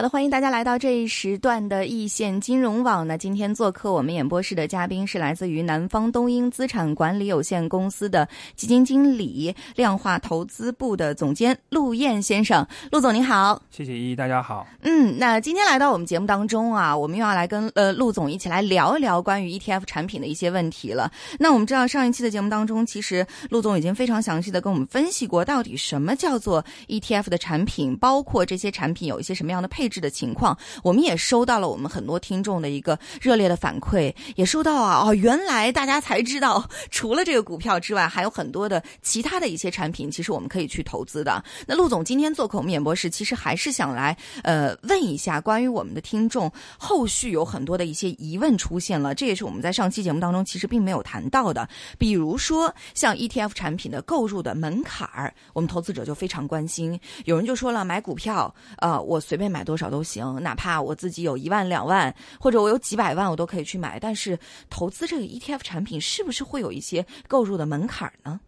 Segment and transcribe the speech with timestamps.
[0.00, 3.06] 好的，欢迎大家来到这一时段的易线金融网。
[3.06, 8.26] 那今天做客我们演播室的嘉宾是来自于南方东英资产管理有限公司的
[8.56, 12.66] 基金经理、量化投资部的总监陆燕先生。
[12.90, 14.66] 陆总您好，谢谢依依，大家好。
[14.80, 21.12] 嗯，那今天来到我们节目当中啊，我们又要来跟呃陆总一起来聊一聊关于 ETF 产品的一些问题了。
[21.38, 29.89] 那我们知道上一期的节目当中，其实陆总已经非常详细的跟我们分析过，到底什么叫做 ETF 的产品，包括这些产品有一些什么样的配。
[29.90, 41.42] 制的情况，我们也收到了我们很多听众的一个热烈的反馈，也收到啊哦，原来大家才知道，除了这个股票之外，还有很多的其他的一些产品，其实我们可以去投资的。
[41.66, 59.79] 那陆总今天做客我们演播室，其实还是想来呃问一下关于我们的听众，后续有很多的一些疑问出现了，这也是我们在上期节目当中其实并没有谈到的，比如说像 ETF 产品的购入的门槛儿，我们投资者就非常关心，有人就说了买股票，呃，我随便买多。
[59.80, 63.98] 少都行，哪怕我自己有一万两万，或者我有几百万，我都可以去买。
[63.98, 64.38] 但是
[64.68, 68.38] 投资这个 ETF 产品，是不是会有一些购入的门槛呢？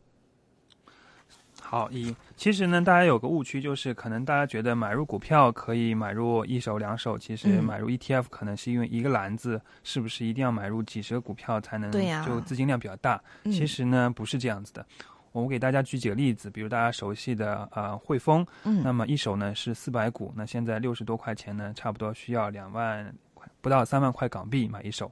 [1.60, 11.90] 好，一其实呢，大家有个误区，就是可能大家觉得买入股票可以买入一手两手，其实买入 ETF 可能是因为一个篮子，是不是一定要买入几十个股票才能？
[11.90, 13.18] 对呀，就资金量比较大。
[13.44, 14.84] 其实呢，不是这样子的。
[15.32, 23.12] 我给大家举几个例子，比如大家熟悉的呃汇丰，嗯，那么一手呢是四百股，那现在六十多块钱呢，差不多需要两万
[23.60, 25.10] 不到三万块港币买一手。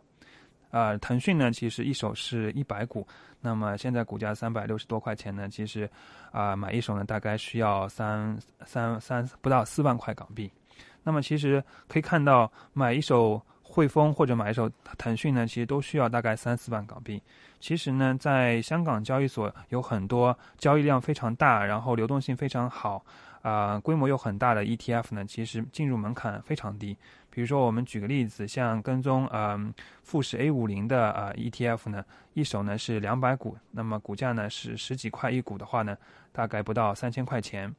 [0.71, 3.07] 啊，腾讯呢其实一手是一百股，
[3.41, 5.89] 那么现在股价三百六十多块钱呢，其实
[6.31, 10.51] 啊买一手呢大概需要三三三不到四万块港币。
[11.03, 13.41] 那么其实可以看到买一手。
[13.71, 17.23] 汇丰或者买一手腾讯呢，其实都需要大概三四万港币。
[17.61, 23.05] 其实呢，在香港交易所有很多交易量非常大，然后流动性非常好，
[23.43, 26.97] 啊，规模又很大的 ETF 呢，其实进入门槛非常低。
[27.33, 29.73] 比如说，我们举个例子，像跟踪嗯
[30.03, 32.05] 富时 A 五零的啊 ETF 呢，
[32.35, 35.97] 一手呢是两百股，那么股价呢是十几块一股的话呢，
[36.33, 37.73] 大概不到三千块钱。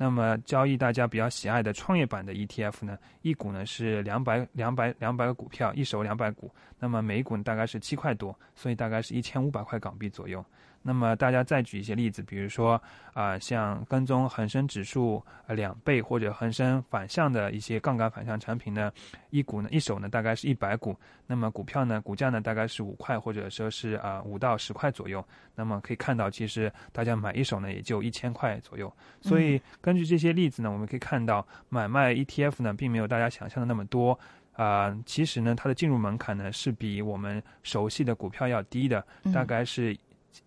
[0.00, 10.42] 那么交易大家比较喜爱的创业板的 ETF 呢，一股呢是两百两百两百个股票，一手两百股，那么每股大概是七块多，所以大概是一千五百块港币左右。
[10.88, 12.82] 那么大家再举一些例子，比如说
[13.12, 18.90] 啊，像跟踪恒生指数两倍或者恒生反向的一些杠杆反向产品呢，
[19.28, 25.22] 一股呢一手呢大概是一百股，那么股票呢股价呢大概是五块或者说是啊五到十块左右。
[25.54, 28.90] 那么可以看到，其实大家买一手呢也就一千块左右。
[29.20, 34.18] 所以根据这些例子呢，我们可以看到买卖 ETF 呢并没有大家想象的那么多
[34.54, 34.96] 啊。
[35.04, 39.94] 其实呢它的进入门槛呢是比我们熟悉的股票要低的，大概是。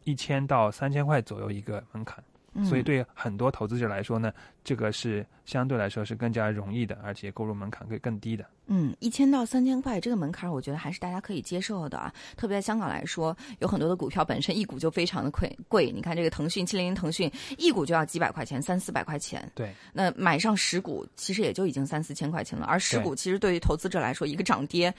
[0.04, 2.24] 一千到三千块左右一个门槛，
[2.66, 4.34] 所以对很多投资者来说呢，
[4.64, 8.46] 这个是相对来说是更加容易的，而且购入门槛会更低的。
[8.68, 12.14] 嗯，一千到三千块这个门槛，我觉得还是大家可以接受的啊。
[12.38, 15.92] 特别在香港来说，有很多的股票本身一股就非常的贵贵。
[15.92, 19.50] 你看这个腾讯七零零腾讯一股就要几百块钱，三四百块钱。
[19.54, 22.66] 对，那买上十股其实也就已经三四千块钱了。
[22.66, 24.94] 而十股其实对于投资者来说，一个涨跌。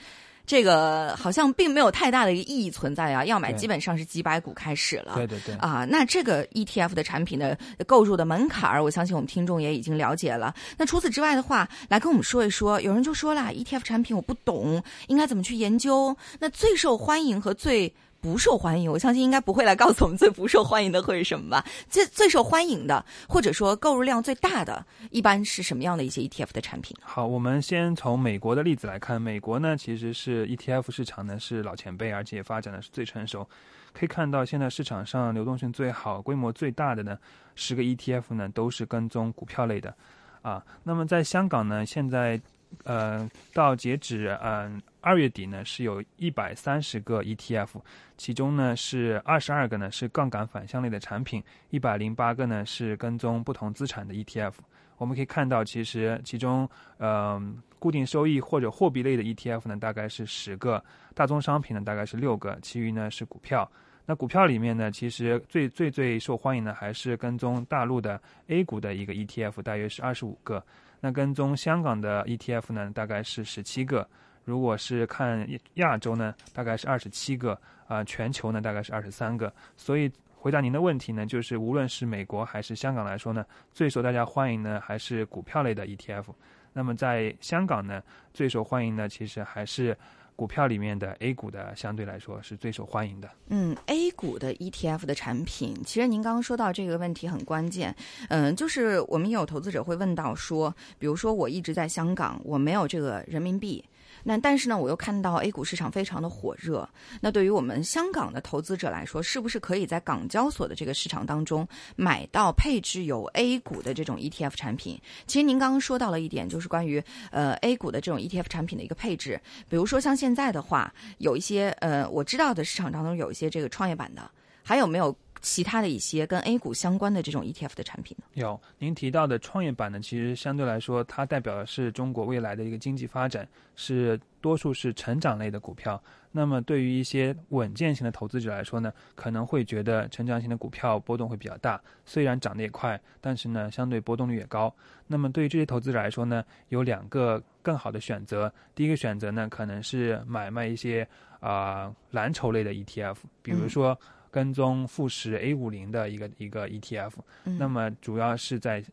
[0.45, 5.13] 这个好像并没有太大的一个意义存在啊，要买基本上是几百股开始了。
[5.15, 5.55] 对对对。
[5.55, 10.53] 啊，那这个 ETF 的产品的购入的门槛儿，我相信我们听众也已经了解了。
[10.77, 16.15] 那除此之外的话，来跟我们说一说，有人就说了，ETF 产品我不懂，应该怎么去研究？
[16.39, 17.93] 那最受欢迎和最。
[18.23, 21.65] 不受欢迎，我相信应该不会来告诉我们最不受欢迎的会是什么吧？
[21.89, 26.95] 最最受欢迎的，或者说购入量最大的，一般是什么样的一些 ETF 的产品？
[27.01, 33.45] 好，我们先从美国的例子来看，美国呢其实是 ETF 市场呢是老前辈，而且发展的是最成熟。
[33.91, 37.19] 可以看到，现在市场上流动性最好、规模最大的呢
[37.55, 39.93] 十个 ETF 呢都是跟踪股票类的
[40.41, 40.63] 啊。
[40.81, 42.39] 那么在香港呢，现在。
[42.83, 47.69] 呃，到截止嗯二月底呢，是有一百三十个 ETF，
[48.17, 54.53] 其中呢是二十二个呢是杠杆反向类的产品，一百零八个呢是跟踪不同资产的 ETF。
[54.97, 60.83] 我们可以看到，其实其中嗯固定收益或者货币类的 ETF 呢大概是十个，
[61.13, 63.69] 大宗商品呢大概是六个，其余呢是股票。
[64.05, 70.61] 那股票里面呢，其实最最最受欢迎的还是跟踪大陆的 A 股的一个 ETF，大约是二十五个。
[70.99, 74.05] 那跟踪香港的 ETF 呢，大概是十七个，
[74.43, 77.57] 如果是看亚洲呢，大概是二十七个，
[77.87, 79.53] 啊，全球呢大概是二十三个。
[79.77, 86.25] 所以回答您的问题呢，就是无论是美国还是香港来说呢，最受大家欢迎呢还是股票类的 ETF。
[86.73, 88.03] 那么在香港呢，
[88.33, 89.97] 最受欢迎的其实还是。
[90.43, 93.29] 股票里面的 A 股的相对来说是最受欢迎的。
[93.47, 97.95] 嗯，A 股的 ETF 的产品，其实您刚刚说到这个问题很关键。
[98.27, 103.81] 嗯，就是我们也有投资者会问到说，比如说我一直在香港，我没有这个人民币。
[104.23, 106.87] 那但是呢，我又看到 A 股市场非常的火热。
[107.21, 114.99] 那对于我们香港的投资者来说，是不是可以在港交所的这个市场当中买到配置有 A 股的这种 ETF 产品？
[115.27, 119.39] 其实您刚刚说到了一点，就是关于呃 A 股的这种 ETF 产品的一个配置。
[119.67, 124.29] 比如说像现在的话，有一些呃我知道的市场当中有一些这个创业板的，
[124.63, 125.15] 还有没有？
[125.43, 128.25] 其他的一些跟 A 股相关的这种 ETF 的产品呢？
[128.33, 133.45] 有，您提到的创业板呢，其实相对来说，它代表的是中国未来的一个经济发展，
[133.75, 136.01] 是多数是成长类的股票。
[136.31, 144.73] 那么对于一些稳健型的投资者来说呢，可能会觉得成长型的股票波动会比较大，虽然涨得也快，但是呢，相对波动率也高。
[145.07, 148.51] 那么对于这些投资者来说呢，有两个更好的选择。
[148.73, 151.05] 第一个选择呢，可能是买卖一些
[151.41, 153.99] 啊蓝筹类的 ETF，比如说。
[154.33, 157.11] 跟踪富时 A 五零的一个一个 ETF，
[157.43, 158.83] 那么主要是在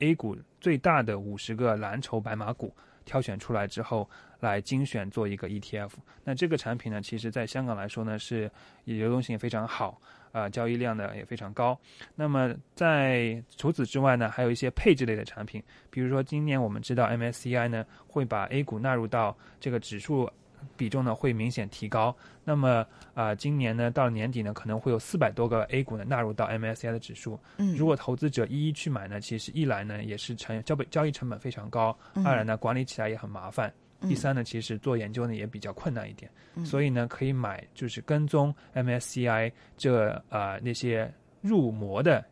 [0.00, 2.70] A 股最大的五十个蓝筹白马股
[3.06, 4.06] 挑选出来之后，
[4.40, 5.92] 来精选做一个 ETF。
[6.22, 8.50] 那这个产品呢，其实在香港来说呢，是
[8.84, 9.98] 流动性非常好，
[10.32, 11.78] 啊，交易量呢也非常高。
[12.14, 20.30] 那么在除此之外呢，还有一些配置类的产品，比如说今年我们知道 MSCI 呢会把 A 股纳入到这个指数。
[20.76, 22.14] 比重呢会明显提高，
[22.44, 27.38] 那么啊，今年呢到了年底呢可能会有四百多个 A 股呢纳入到 MSCI 的指数。
[27.58, 33.72] 嗯，如果投资者一一去买呢，其实一来呢也是成交交易成本非常高，二来呢管理起来也很麻烦，
[34.02, 36.30] 第三呢其实做研究呢也比较困难一点。
[36.54, 42.24] 嗯所以呢可以买就是跟踪 MSCI 这啊那些入魔的，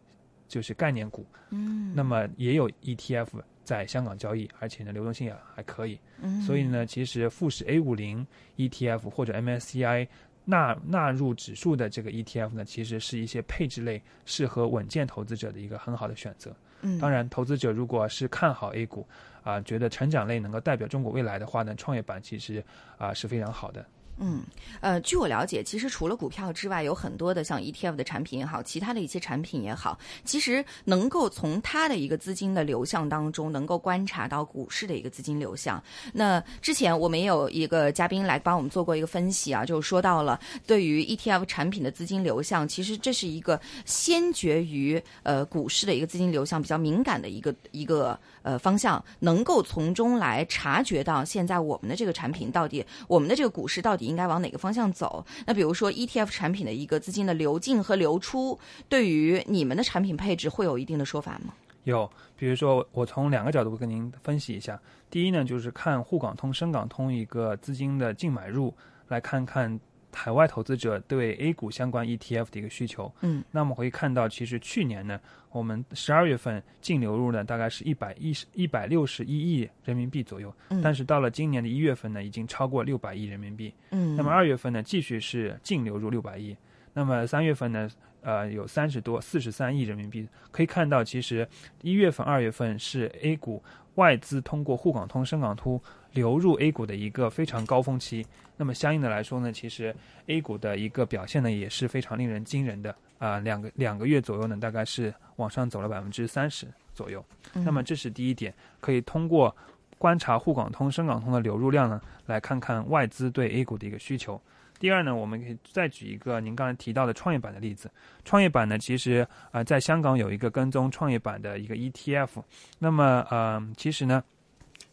[0.49, 1.25] 就是概念股。
[1.51, 3.29] 嗯，那么也有 ETF。
[3.69, 6.01] 在香港交易，而且呢流动性也还可以，
[6.47, 8.27] 所以呢，其实富时 A 五零
[8.57, 10.09] ETF 或者 MSCI
[10.47, 16.57] 纳纳入指数的这个 ETF 呢，其实是一些配置类适合稳健投资者的一个很好的选择。
[16.81, 19.07] 嗯，当然，投资者如果是看好 A 股，
[19.43, 22.65] 啊，觉得成长类能够代表中国未来的话呢，创业板其实
[22.97, 23.85] 啊是非常好的。
[24.21, 24.43] 嗯，
[24.81, 35.83] 呃，据我了解，其实除了股票之外，有很多的像 ETF 的产品也好，其他的一些产品也好，其实能够从它的一个资金的流向当中，能够观察到股市的一个资金流向。
[36.13, 48.19] 那之前我们也有一个嘉宾来帮我们做过一个分析啊，就是说到了对于 ETF 产品的资金流向，其实这是一个先决于呃股市的一个资金流向比较敏感的一个一个
[48.49, 54.09] 呃方向，能够从中来察觉到现在我们的这个产品到底，我们的这个股市到底。
[54.09, 55.23] 应该往哪个方向走？
[55.45, 58.59] 那比如说 ETF 产品的一个资金的流进和流出，
[58.89, 61.53] 对于你们的产品配置会有一定的说法吗？
[61.85, 64.81] 有，比如说我从两个角度跟您分析一下。
[65.11, 68.75] 第一呢，就是看沪港通、深港通一个资金的净买入，
[69.09, 69.79] 来看看。
[70.13, 86.57] 海外投资者对 A 股相关 ETF 的一个需求，嗯，那么可以看到，其实去年呢，我们十二月份净流入呢，大概是一百一十一百六十一亿人民币左右，嗯，但是到了今年的一月份呢，已经超过六百亿人民币，嗯，那么二月份呢，继续是净流入六百亿，
[86.95, 87.89] 那么三月份呢，
[88.23, 91.47] 呃，有三十多四十三亿人民币，可以看到，其实
[91.83, 93.63] 一月份、二月份是 A 股
[93.95, 95.81] 外资通过沪港通、深港通。
[96.13, 99.95] 流入 A 股的一个非常高峰期，那么相应的来说呢，其实
[100.27, 107.25] A 股的一个表现呢也是非常令人惊人的啊，两个两个月左右呢，大概是往上走了百分之三十左右。
[107.53, 109.55] 那么这是第一点，可以通过
[109.99, 114.41] 观察沪港通、深港通的流入量呢，来看看外资对 A 股的一个需求。
[114.81, 117.91] 第二呢，我们可以再举一个您刚才提到的创业板的例子。
[118.25, 122.43] 创业板呢，其实啊，在香港有一个跟踪创业板的一个 ETF。
[122.79, 124.25] 那么呃，其实呢。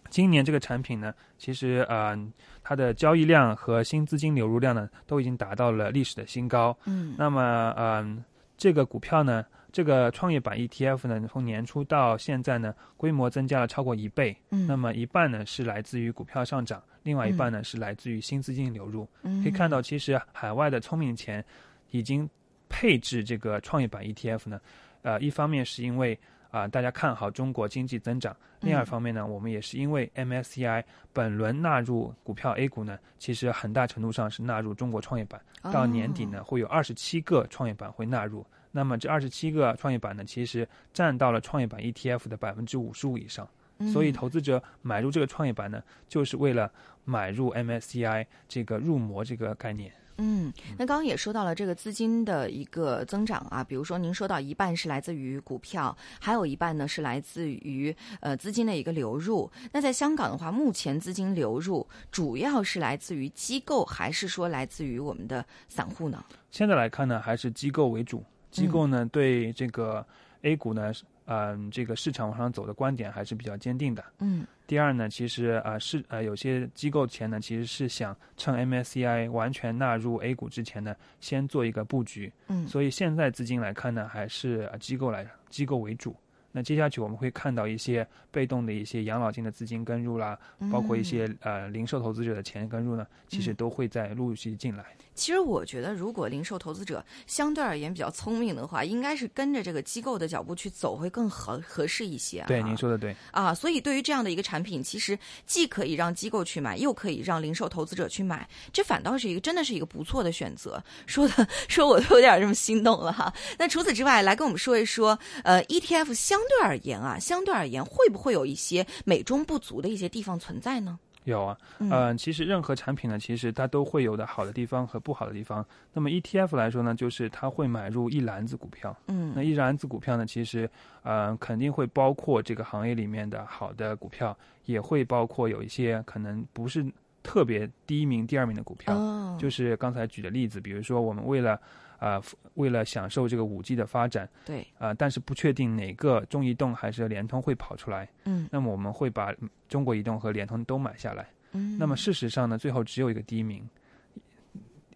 [0.10, 2.18] 今年这个产品呢，其实呃，
[2.64, 6.78] 它的交易量和新资金流入量呢，都已经达到了历史的新高。
[6.86, 8.24] 嗯，那么嗯，
[8.58, 14.36] 这个股票呢，这个创业板 ETF 呢，从年初到现在呢，规模增加了超过一倍。
[14.52, 19.08] 嗯，那么一半呢是来自于股票上涨，另外一半呢是来自于新资金流入。
[19.24, 21.44] 嗯，可以看到，其实海外的聪明钱
[21.92, 22.30] 已经
[22.70, 24.62] 配置这个创业板 ETF 呢，
[25.02, 26.18] 呃，一方面是因为。
[26.56, 28.34] 啊，大家看好中国经济增长。
[28.62, 30.82] 另二方面呢，我们也是因为 MSCI
[31.12, 35.42] 本轮纳入股票 A 股呢，其实很大程度上是纳入中国创业板。
[35.64, 38.46] 到年底呢，会有二十七个创业板会纳入。
[38.72, 43.46] 那么这二十七个创业板呢，其实占到了创业板 ETF 的百分之五十五以上。
[43.92, 46.72] 所以投资者买入这个创业板呢，就是为了
[47.04, 49.92] 买入 MSCI 这个入魔这个概念。
[50.18, 59.52] 嗯，那刚刚也说到了这个资金的一个增长啊，比如说您说到一半是来自于股票，还有一半呢是来自于呃资金的一个流入。
[59.74, 66.24] 那在香港的话，目前资金流入主要是来自于机构，还是说来自于我们的散户呢？
[66.50, 68.24] 现在来看呢，还是机构为主。
[68.52, 70.06] 机构呢对这个
[70.44, 70.94] A 股呢，
[71.26, 74.02] 嗯，这个市场往上走的观点还是比较坚定的。
[74.20, 74.48] 嗯。
[74.68, 82.32] 第二呢，其实啊是呃有些机构钱呢，其实是想趁 MSCI 完全纳入 A 股之前呢，先做一个布局。
[82.48, 86.16] 嗯，所以现在资金来看呢，还是机构来机构为主。
[86.52, 90.40] 那接下去我们会看到一些被动的一些养老金的资金跟入啦，
[90.72, 94.86] 包括一些呃零售投资者的钱跟入呢，其实都会在陆续进来。
[95.16, 102.44] 其实我觉得，如果零售投资者相对而言比较聪明的话，应该是跟着这个机构的脚步去走，会更合合适一些。
[102.48, 103.54] 对，您说的对啊。
[103.54, 110.84] 所以对于这样的一个产品，其实既可以让机构去买，又可以让零售投资者去买，这反倒是一个真的是一个不错的选择。
[111.06, 113.34] 说的说我都有点这么心动了哈。
[113.58, 121.00] 那除此之外，来跟我们说一说，呃，ETF 相对而言啊，相对而言会不会有一些美中不足的一些地方存在呢？
[121.26, 125.66] 有啊，嗯，其实任何产品呢，其实它都会有的好的地方和不好的地方。
[125.94, 130.70] 那么 ETF 来说呢，就是它会买入一篮子股票，嗯，那一篮子股票呢，其实，
[131.04, 136.86] 呃，肯定会包括这个行业里面的好的股票，也会包括有一些可能不是
[137.22, 138.96] 特别第一名、第二名的股票。
[139.38, 141.60] 就是刚才举的例子，比如说我们为了。
[142.00, 142.22] 啊，
[142.56, 144.66] 为了享受这个五 G 的发展，对。
[144.78, 149.34] 啊，但是不确定哪个中移动还是联通会跑出来，嗯，那么我们会把
[149.68, 153.68] 中国移动和联通都买下来，嗯，那么事实上呢，最后只有一个第一名，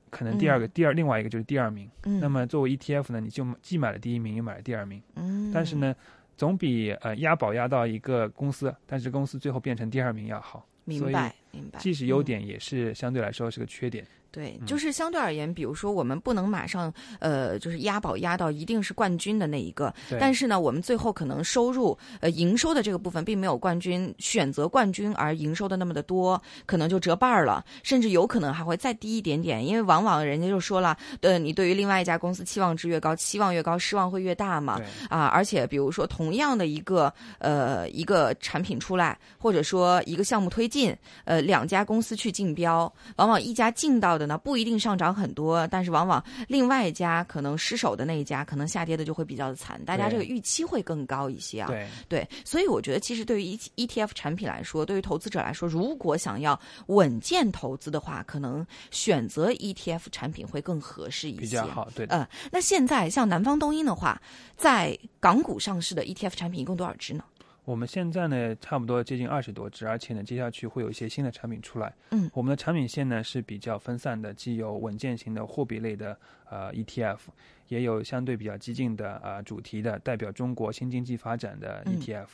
[0.09, 5.95] 可能第二个第二另外一个就是第二名，嗯，那么作为 ETF 呢，你就既买了第一名，又买了第二名，嗯，但是呢，
[6.37, 14.05] 总比呃押宝押到一个公司，但是公司最后变成第二名要好，明白明白，既是优点，也是相对来说是个缺点。
[14.31, 40.95] 对，就是相对而言，比如说我们不能马上呃，就是押宝押到一定是冠军的那一个，但是呢，我们最后可能收入呃营收的这个部分并没有冠军选择冠军而营收的那么的多，可能就折半了，甚至有可能还会再低一点点，因为往往人家就说了，呃，你对于另外一家公司期望值越高，期望越高，失望会越大嘛，啊，而且比如说同样的一个呃一个产品出来，或者说一个项目推进，
[41.25, 51.67] 呃，两家公司去竞标，往往一家竞到的呢不一定上涨很多，但是往往另外一家可能失手的那一家，可能下跌的就会比较的惨，大家这个预期会更高一些啊。
[51.67, 61.89] 对对，所以我觉得其实对于 E E T F 产品来说，对于投资者来说，如果想要稳健投资的话，可能选择 E T F 产品会更合适一些，比较好。
[61.95, 64.21] 对，呃，那现在像南方东英的话，
[64.57, 67.23] 在港股上市的 E T F 产品一共多少只呢？
[67.69, 71.93] 我们现在呢，差不多接近二十多只，而且呢，接下去会有一些新的产品出来。
[72.09, 76.17] 嗯，我们的产品线呢是比较分散的，既有稳健型的货币类的
[76.49, 77.19] 呃 ETF，
[77.67, 82.29] 也有相对比较激进的啊主题的代表中国新经济发展的 ETF，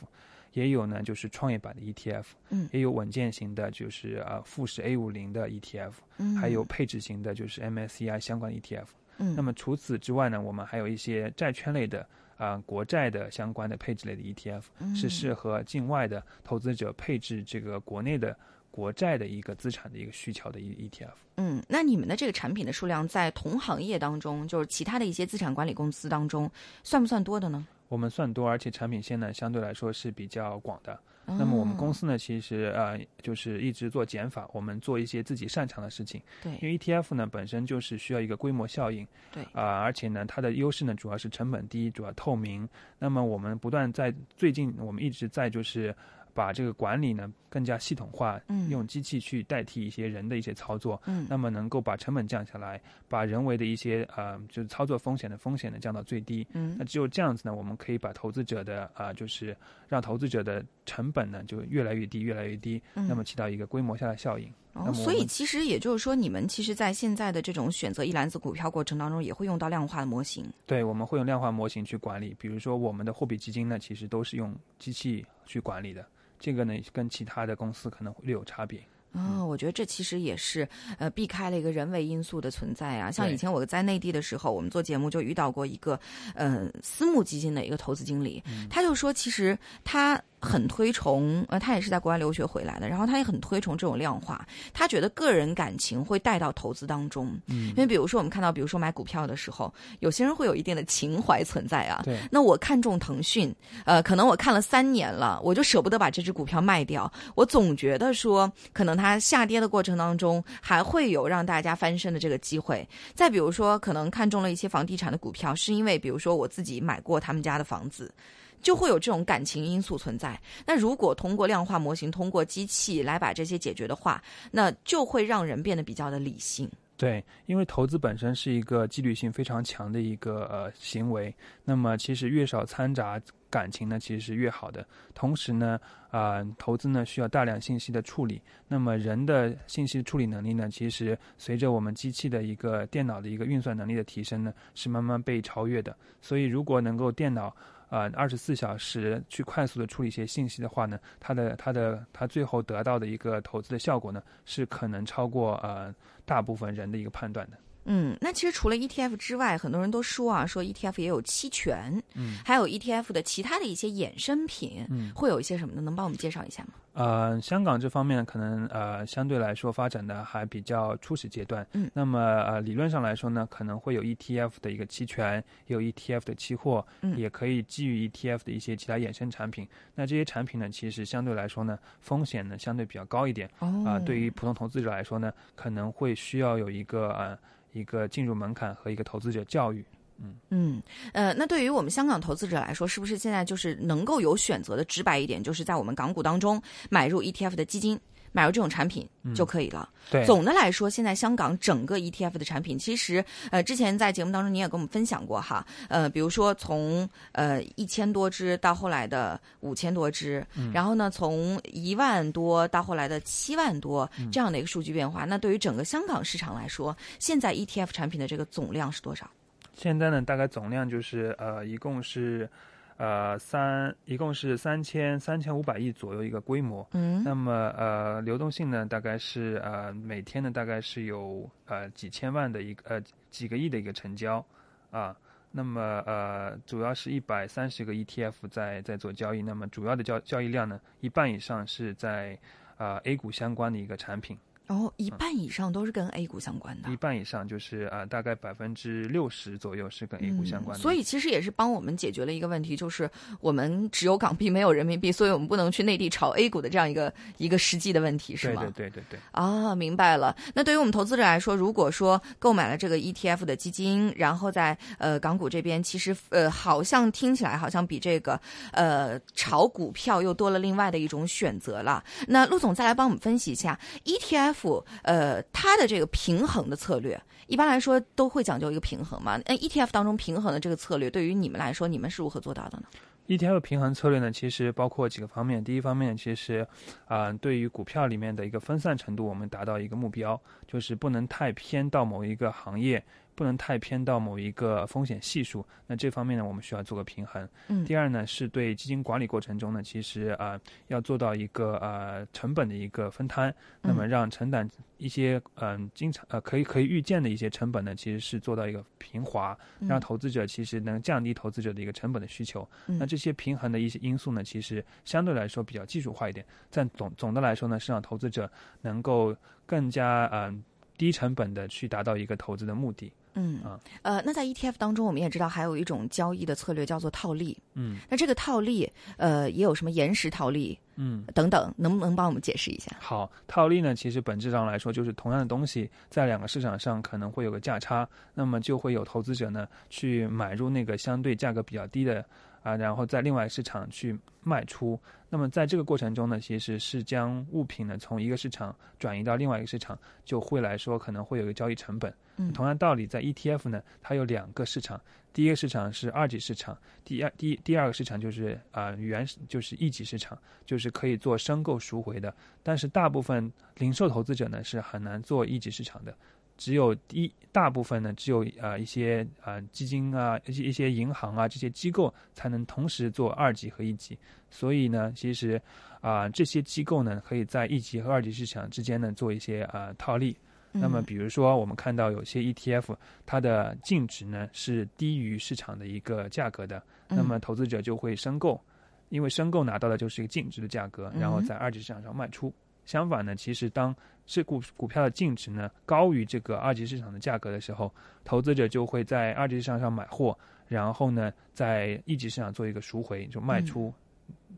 [0.54, 8.88] 也有呢就是创业板的 ETF，嗯，也有稳健型的，就是啊富时 A 五零的 ETF，嗯，还有配置型的，就是 MSCI 相关的 ETF。
[9.18, 12.08] 嗯，那么除此之外呢，我们还有一些债券类的。
[12.38, 14.64] 啊，国债的相关的配置类的 ETF
[14.96, 18.38] 是适合境外的投资者配置这个国内的
[18.72, 21.14] 国债的一个资产的一个需求的一 ETF。
[21.38, 26.50] 嗯，那你们的这个产品的数量在同行业当中，就是其他的一些资产管理公司当中，
[26.84, 27.66] 算不算多的呢？
[27.88, 31.00] 我们算多，而且产品线呢相对来说是比较广的。
[31.28, 36.22] 那么我们公司呢，其实呃就是一直做减法，我们做一些自己擅长的事情。
[36.44, 39.08] 对，因为 ETF 呢本身就是需要一个规模效应。
[39.32, 42.68] 对啊，而且呢它的优势呢主要是成本低，主要透明。
[43.00, 45.96] 那么我们不断在最近，我们一直在就是
[46.36, 56.46] 把这个管理呢更加系统化，嗯，用机器去代替一些人的一些操作，嗯，那么能够把成本降下来，把人为的一些呃就是操作风险的风险呢降到最低。
[56.52, 59.56] 嗯，那只有这样子呢，我们可以把投资者的啊就是
[59.88, 64.52] 让投资者的成本呢就越来越低，越来越低，嗯、那么起到一个规模下的效应。
[64.74, 70.46] 哦，所以其实也就是说，你们其实，在现在的这种选择一篮子股票过程当中，也会用到量化的模型。
[70.66, 72.36] 对，我们会用量化模型去管理。
[72.38, 76.06] 比如说，我们的货币基金呢，其实都是用机器去管理的。
[76.40, 78.80] 这个呢，跟其他的公司可能略有差别。
[79.14, 80.68] 哦，我觉得这其实也是
[81.00, 83.10] 呃避开了一个人为因素的存在啊。
[83.10, 85.98] 像以前我在内地的时候，我们做节目就遇到过一个
[86.34, 90.22] 呃私募基金的一个投资经理，他就说，其实他。
[90.46, 102.04] 很推崇，呃，他也是在国外留学回来的，然后他也很推崇这种量化，他觉得个人感情会带到投资当中，嗯因为比如说我们看到，比如说买股票的时候，有些人会有一定的情怀存在啊。
[102.06, 103.54] 对那我看中腾讯，
[103.86, 112.88] 呃，可能我看了三年了，我就舍不得把这只股票卖掉，我总觉得说，可能它下跌的过程当中还会有让大家翻身的这个机会。
[113.14, 118.14] 再比如说，可能看中了一些房地产的股票，是因为比如说我自己买过他们家的房子。
[118.62, 120.40] 就会有这种感情因素存在。
[120.66, 124.22] 那如果通过量化模型、通过机器来把这些解决的话，
[124.52, 126.70] 那就会让人变得比较的理性。
[126.98, 131.36] 对，因为投资本身是一个纪律性非常强的一个呃行为，
[131.66, 133.20] 那么其实越少掺杂
[133.50, 134.88] 感情呢，其实是越好的。
[135.14, 135.78] 同时呢，
[136.10, 145.94] 啊、投资呢需要大量信息的处理，那么人的信息处理能力呢，其实随着我们机器的一个电脑的一个运算能力的提升呢，是慢慢被超越的。
[146.22, 147.54] 所以如果能够电脑
[147.90, 155.94] 呃二十四小时去快速的处理一些信息的话呢，它的它的它最后得到的一个投资的效果呢，是可能超过呃
[156.26, 157.58] 大部分人的一个判断的。
[157.86, 165.82] 嗯，那其实除了 ETF 之外，很多人都说啊，说 ETF 也有期权，嗯，还有 ETF 的其他的一些衍生品，嗯会有一些什么呢？
[165.82, 166.70] 能帮我们介绍一下吗？
[166.94, 171.66] 呃，香港这方面可能呃相对来说发展的还比较初始阶段。
[171.74, 179.68] 嗯那么呃理论上来说呢，可能会有 ETF 的一个期权，也有 ETF 的期货，嗯也可以基于 ETF 的一些其他衍生产品。
[179.94, 187.38] 那这些产品呢，其实相对来说呢，风险呢相对比较高一点哦啊、对于普通投资者来说呢，可能会需要有一个呃
[187.76, 189.84] 一个进入门槛和一个投资者教育。
[190.18, 194.86] 嗯嗯，呃，那对于我们香港投资者来说，是不是现在就是能够有选择的？
[194.86, 198.00] 直白一点，就是在我们港股当中买入 ETF 的基金，
[198.36, 199.88] 买入这种产品就可以了。
[200.12, 219.30] 对，总的来说，现在香港整个 ETF 的产品，其实呃，之前在节目当中你也跟我们分享过哈，呃，比如说从呃一千多只到后来的五千多只，然后呢从一万多到后来的七万多这样的一个数据变化，那对于整个香港市场来说，现在 ETF 产品的这个总量是多少？
[219.76, 222.50] 现在呢，大概总量就是呃，一共是
[222.98, 226.88] 呃三，一共是三千三千五百亿左右一个规模。
[226.94, 234.46] 嗯那么呃，流动性呢，大概是呃每天呢，大概是有呃几千万的一个呃几个亿的一个成交
[234.92, 235.16] 啊。
[235.52, 239.42] 那么呃，主要是一百三十个 ETF 在在做交易。
[239.42, 242.38] 那么主要的交交易量呢，一半以上是在
[242.78, 244.38] 呃 A 股相关的一个产品。
[244.68, 246.96] 哦，一半以上都是跟 A 股相关的一。
[246.96, 258.62] 半以上就是啊、大概百分之六十左右是跟 A 股相关的、嗯所以其实也是帮我们解决了一个问题，就是我们只有港币没有人民币，所以我们不能去内地炒 A 股的这样一个一个实际的问题，是对吗？
[258.76, 259.20] 对对对对。
[259.32, 260.36] 啊，明白了。
[260.54, 268.40] 那对于我们投资者来说，如果说购买了这个 ETF 的基金，然后在呃港股这边，其实呃好像听起来好像比这个
[268.72, 272.04] 呃炒股票又多了另外的一种选择了。
[272.28, 274.55] 那陆总再来帮我们分析一下 ETF
[275.04, 279.40] 呃它的这个平衡的策略，一般来说都会讲究一个平衡嘛？
[279.46, 282.84] 那 ETF 当中平衡的这个策略，对于你们来说，你们是如何做到的呢
[283.28, 285.64] ？ETF 平衡策略呢，其实包括几个方面。
[285.64, 286.68] 第一方面，其实，
[287.08, 293.04] 啊、对于股票里面的一个分散程度，我们达到一个目标，就是不能太偏到某一个行业，
[293.36, 295.66] 不能太偏到某一个风险系数。
[295.86, 297.48] 那这方面呢，我们需要做个平衡。
[297.68, 304.68] 嗯第二呢，是对基金管理过程中呢，其实啊、要做到一个呃成本的一个分摊，那么让承担
[304.98, 312.68] 一些嗯、经常呃可以可以预见的一些成本呢，其实是做到一个平滑，让投资者其实能降低投资者的一个成本的需求。
[312.88, 318.50] 嗯那这些平衡的一些因素呢，其实相对来说比较技术化一点，但总总的来说呢，是让投资者
[318.82, 320.64] 能够更加嗯、
[320.98, 323.12] 低成本的去达到一个投资的目的。
[323.36, 327.58] 嗯啊呃，那在 ETF 当中，我们也知道还有一种交易的策略叫做套利。
[327.74, 331.24] 嗯那这个套利，呃，也有什么延时套利嗯。
[331.34, 332.96] 等等，能不能帮我们解释一下？
[333.00, 342.26] 好，套利呢，其实本质上来说就是同样的东西，在两个市场上可能会有个价差，那么就会有投资者呢去买入那个相对价格比较低的
[342.66, 345.00] 啊，然后在另外市场去卖出。
[345.30, 352.12] 那么在这个过程中呢，其实是将物品呢从一个市场转移到另外一个市场，就会来说可能会有一个交易成本。
[352.38, 355.00] 嗯同样道理，在 ETF 呢，它有两个市场，
[355.32, 362.34] 第一个市场是二级市场，第二第第二个市场就是啊、原就是一级市场，就是可以做申购赎回的。
[362.64, 366.16] 但是大部分零售投资者呢是很难做一级市场的，
[366.58, 374.18] 只有一大部分呢只有呃一些呃基金啊、一些一些银行啊这些机构才能同时做二级和一级。
[374.50, 375.62] 所以呢，其实
[376.02, 380.36] 啊、这些机构呢可以在一级和二级市场之间呢做一些啊、套利。
[380.78, 382.94] 那么，嗯比如说，我们看到有些 ETF，
[383.26, 388.60] 它的净值呢是低于市场的一个价格的，那么投资者就会申购，
[389.08, 392.54] 因为申购拿到的就是一个净值的价格，然后在二级市场上卖出。
[392.86, 393.96] 相反呢，其实当
[394.26, 397.94] 这股股票的净值呢高于这个二级市场的价格的时候，
[398.24, 403.94] 投资者就会在二级市场上买货，然后呢在一级市场做一个赎回，就卖出，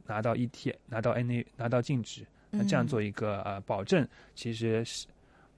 [0.05, 5.07] 拿到 ET 拿到 NA 拿到净值，那这样做一个呃保证，其实是。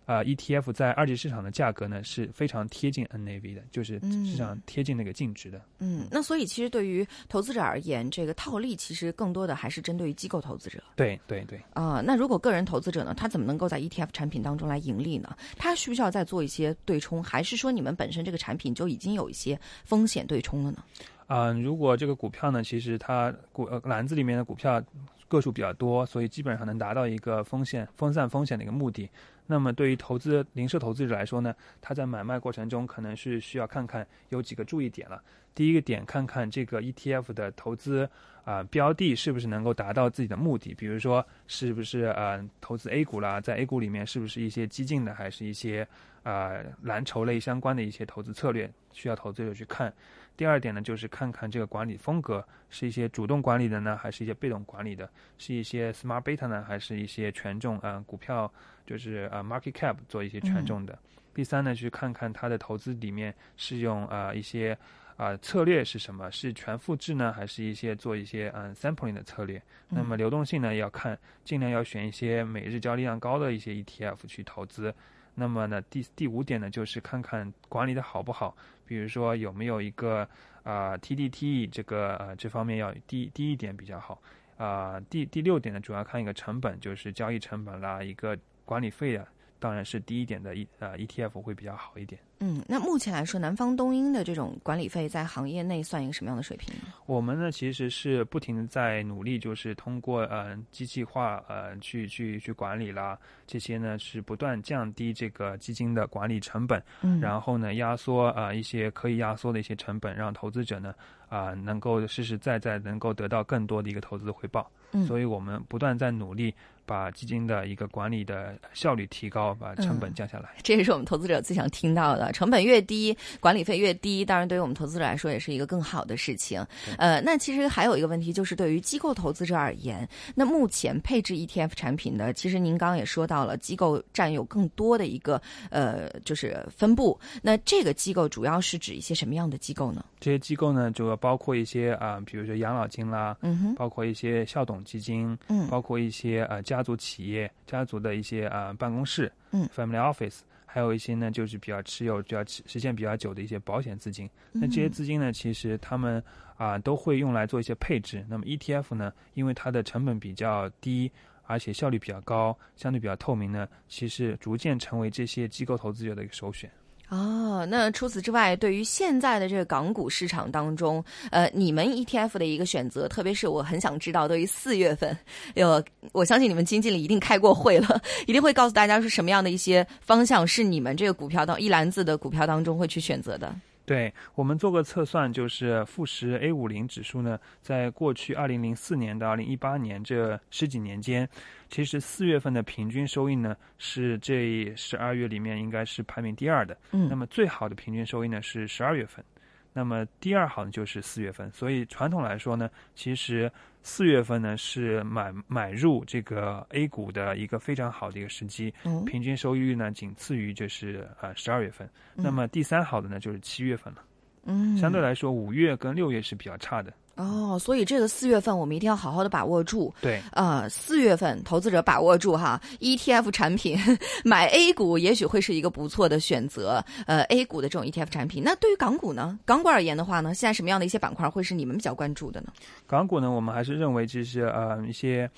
[0.10, 5.62] 啊，ETF 在二级市场的价格呢是非常贴近 NAV 的，就是市场贴近那个净值的。
[5.78, 10.82] 嗯，那所以其实对于投资者而言，这个套利其实更多的还是针对于机构投资者。
[10.96, 11.62] 对对对。
[11.74, 15.38] 啊，那如果个人投资者呢，他怎么能够在 ETF 产品当中来盈利呢？
[15.56, 20.84] 他需不需要再做一些对冲，还是说你们本身这个产品就已经有一些风险对冲了呢？
[21.28, 24.84] 啊，如果这个股票呢，其实它股呃篮子里面的股票
[25.28, 29.08] 个数比较多，所以基本上能达到一个风险分散风险的一个目的。
[29.52, 35.20] 那么对于投资零售投资者来说呢，他在买卖过程中可能是需要看看有几个注意点了。
[35.56, 38.08] 第一个点，看看这个 ETF 的投资
[38.46, 45.86] 啊标的是不是能够达到自己的目的，比如说是不是呃投资 A 股啦，在 A 股里面是不是一些激进的，还是一些
[46.24, 46.54] 啊
[46.84, 49.94] 蓝筹类相关的一些投资策略，需要投资者去看。
[50.36, 58.52] 第二点呢，就是看看这个管理风格是一些主动管理的呢，还是一些被动管理的，是一些 smart beta 呢，还是一些权重啊股票。
[58.86, 60.98] 就是呃 market cap 做一些权重的。
[61.32, 64.76] 第三呢，去看看它的投资里面是用啊一些
[65.16, 69.62] 啊策略是什么，是全复制呢，还是一些做一些嗯 sampling 的策略。
[69.90, 74.92] 那么流动性呢，要看尽量要选一些每日交易量高的一些 ETF 去投资。
[75.40, 80.28] 那么呢，第第五点呢，就是看看管理的好不好，比如说有没有一个
[80.64, 84.22] 啊 TDT 这个呃这方面要低低一点比较好。
[84.58, 88.38] 啊，第第六点呢，主要看一个成本，就是交易成本啦，一个。
[88.66, 89.26] 管理费啊，
[89.60, 92.20] 当然是低一点的，E 呃 ETF 会比较好一点。
[92.42, 96.74] 嗯，那目前来说，南方东英的这种管理费在行业内算一个什么样的水平？
[97.06, 110.96] 我们呢，其实是不停的在努力，就是通过呃机器化呃去去去管理啦，这些呢是不断降低这个基金的管理成本，嗯，然后呢压缩呃一些可以压缩的一些成本，让投资者呢
[111.28, 114.72] 啊能够实实在在能够得到更多的一个投资回报。
[114.94, 116.56] 嗯，所以我们不断在努力。
[116.90, 122.32] 把基金的一个管理的效率提高，把成本降下来， 这也是我们投资者最想听到的。
[122.32, 126.66] 成本越低，管理费越低，当然对于我们投资者来说也是一个更好的事情。
[126.98, 137.20] 呃，那其实还有一个问题，就是对于机构投资者而言，那目前配置 ETF 产品的，其实您刚刚也说到了，机构占有更多的一个呃，就是分布。
[137.44, 140.04] 那这个机构主要是指一些什么样的机构呢？
[140.20, 146.79] 这些机构呢，就要包括一些啊，比如说养老金啦，嗯哼，包括一些校董基金，嗯，包括一些呃家。
[146.80, 154.30] 家族企业、家族的一些啊办公室，嗯，family office，还有一些呢，就是比较持有、比较时间比较久的一些保险资金。
[154.54, 156.24] 那这些资金呢，其实他们
[156.56, 158.26] 啊都会用来做一些配置。
[158.30, 161.12] 那么 ETF 呢，因为它的成本比较低，
[161.44, 166.72] 而且效率比较高，相对比较透明呢，其实逐渐成为这些机构投资者的一个首选。
[167.10, 175.18] 哦，那除此之外，对于现在的这个港股市场当中，呃，你们 ETF 的一个选择，特别是我很想知道，对于四月份，
[175.56, 183.54] 有我相信你们经纪里一定开过会了，一定会告诉大家是什么样的一些方向是你们这个股票当一篮子的股票当中会去选择的。
[183.90, 191.28] 对我们做个测算，就是富时 A 五零指数呢，在过去二零零四年到二零一八年这十几年间，
[191.70, 196.78] 其实四月份的平均收益呢，是这十二月里面应该是排名第二的。
[196.92, 199.26] 嗯，那么最好的平均收益呢是十二月份。
[199.74, 208.74] 那么第二好呢就是四月份，所以传统来说呢，其实四月份呢是买买入这个 A 股的一个非常好的一个时机，
[209.06, 214.04] 平均收益率呢仅次于就是呃十二月份，那么第三好的呢就是七月份了，
[214.46, 216.94] 嗯，相对来说五月跟六月是比较差的。
[217.20, 219.94] 哦，所以这个四月份我们一定要好好的把握住。
[220.00, 223.78] 对，呃，四月份投资者把握住哈，ETF 产品
[224.24, 226.82] 买 A 股也许会是一个不错的选择。
[227.08, 229.38] 呃，A 股的这种 ETF 产品，那对于港股呢？
[229.44, 232.54] 港股而言的话呢，现在什么样的一些板块会是你们比较关注的呢？
[232.88, 235.30] 港股呢，我们还是认为就是呃一些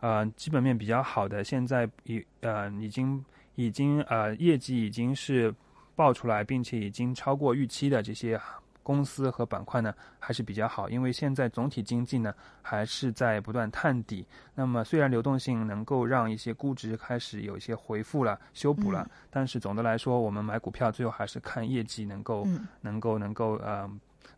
[0.00, 3.24] 呃基本面比较好的，现在已呃已经
[3.54, 5.54] 已经呃业绩已经是
[5.96, 8.38] 爆出来，并且已经超过预期的这些。
[8.82, 14.26] 公司和板块呢还是比较好，因为现在总体经济呢还是在不断探底。
[14.54, 22.46] 那么虽然流动性能够让一些估值开始有一些回复了、修补了，但是总的来说，我们买股票最后还是看业绩能够、
[22.80, 23.88] 能够、能够呃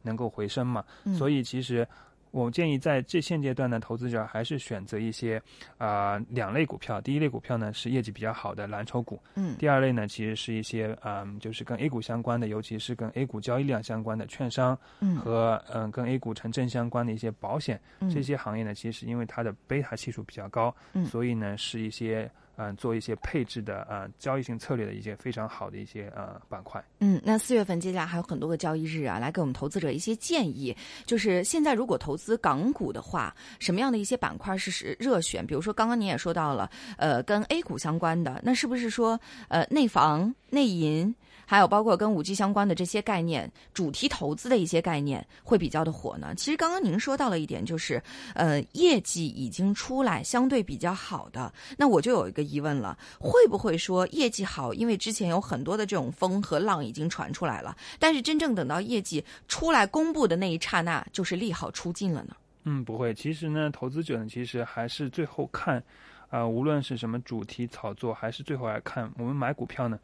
[0.03, 0.85] 能够回升嘛。
[1.17, 1.87] 所以其实
[2.33, 5.41] 我建议在这现阶段呢，投资者还是选择一些
[5.79, 7.01] 啊、两类股票。
[7.01, 17.81] 第一类股票呢是业绩比较好的蓝筹股，嗯第二类呢其实是一些嗯、就是跟 A 股相关的，尤其是跟 A 股交易量相关的券商嗯和嗯、跟 A 股城镇相关的一些保险。
[18.01, 22.31] 嗯这些行业呢，其实因为它的贝塔系数比较高，嗯所以呢是一些
[22.71, 26.83] 嗯、做一些配置的呃交易性策略的一些非常好的一些呃板块。
[27.01, 30.77] 嗯，那四月份接下来还有很多个交易日啊，来给我们投资者一些建议。
[31.05, 35.47] 就是现在如果投资港股的话，什么样的一些板块是是热选？
[35.47, 46.33] 比如说刚刚您也说到了，呃，跟 A 股相关的，那是不是说呃内房、内银，还有包括跟五 G 相关的这些概念，主题投资的一些概念会比较的火呢？
[46.37, 48.03] 其实刚刚您说到了一点，就是
[48.35, 54.75] 呃业绩已经出来，相对比较好的，那我就有一个疑问了，会不会说业绩好？
[54.75, 62.37] 因为之前有很多的这种风和浪已经传出来了，但是真正等到业绩出来公布的那一刹那，就是利好出尽了呢？
[62.65, 63.15] 嗯，不会。
[63.15, 65.83] 其实呢，投资者呢，其实还是最后看，
[66.29, 69.99] 啊、无论是什么主题炒作，还是最后来看我们买股票呢，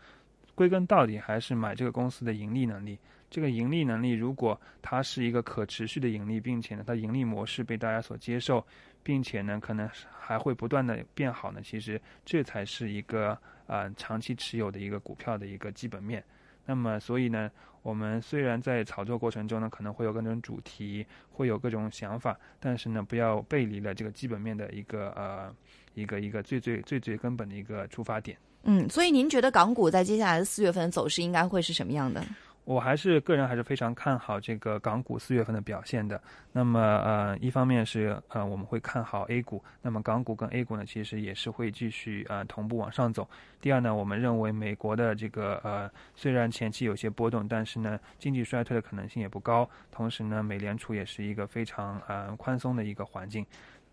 [0.55, 2.99] 归根到底还是买这个公司的盈利能力。
[3.31, 8.65] 这个盈利能力，如果它是一个可持续的盈利，并且呢，它盈利模式被大家所接受，
[9.03, 9.89] 并且呢，可能
[10.19, 16.25] 还会不断的变好呢，其实这才是一个、呃长期持有的一个股票的一个基本面。
[16.65, 17.51] 那么，所以呢，
[17.83, 25.55] 我们虽然在炒作过程中呢，可能会有各种主题，会有各种想法，但是呢，不要背离了这个基本面的一个呃
[25.95, 28.37] 一个一个最最最最根本的一个出发点。
[28.65, 32.23] 嗯，所以您觉得港股在接下来的四月份走势应该会是什么样的？
[32.69, 36.21] 我还是个人还是非常看好这个港股四月份的表现的。
[36.53, 43.27] 那么呃，一方面是呃我们会看好 A 股，那么港股跟 A 股呢其实也是会继续呃同步往上走。
[43.59, 49.67] 第二呢，我们认为美国的这个呃虽然前期有些波动，但是呢经济衰退的可能性也不高。
[49.91, 53.47] 同时呢，美联储也是一个非常呃宽松的一个环境。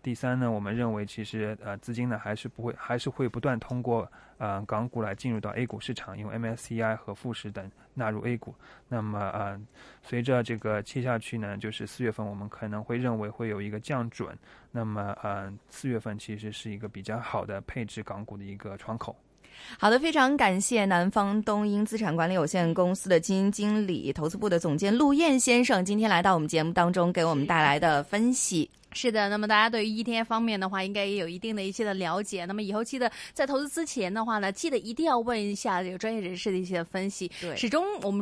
[0.06, 8.54] 第三呢，我们认为其实呃资金呢还是不会还是会不断通过呃港股来进入到 A 股市场，因为 MSCI 和富时等纳入 A 股。
[8.86, 9.60] 那么呃
[10.04, 14.38] 随着这个接下去呢，就是四月份我们可能会认为会有一个降准。
[14.70, 19.16] 那么呃四月份其实是一个比较好的配置港股的一个窗口。
[19.76, 28.70] 好的，非常感谢南方东英资产管理有限公司的基金经理、投资部的总监陆燕先生，今天来到我们节目当中，给我们带来的分析。
[28.96, 32.44] 是的，那么大家对于 ETF 方面的话，应该也有一定的一些的了解。
[32.46, 37.30] 那么以后记得在投资之前的话呢，记得一定要问一下有专业人士的一些分析。
[37.40, 38.14] 对始终我们。